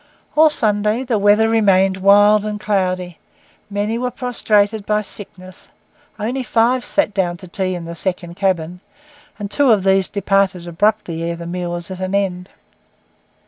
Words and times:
All 0.35 0.49
Sunday 0.49 1.03
the 1.03 1.19
weather 1.19 1.47
remained 1.47 1.97
wild 1.97 2.43
and 2.43 2.59
cloudy; 2.59 3.19
many 3.69 3.99
were 3.99 4.09
prostrated 4.09 4.83
by 4.83 5.03
sickness; 5.03 5.69
only 6.17 6.41
five 6.41 6.83
sat 6.83 7.13
down 7.13 7.37
to 7.37 7.47
tea 7.47 7.75
in 7.75 7.85
the 7.85 7.93
second 7.93 8.33
cabin, 8.35 8.79
and 9.37 9.51
two 9.51 9.69
of 9.71 9.83
these 9.83 10.09
departed 10.09 10.67
abruptly 10.67 11.21
ere 11.21 11.35
the 11.35 11.45
meal 11.45 11.69
was 11.69 11.91
at 11.91 11.99
an 11.99 12.15
end. 12.15 12.49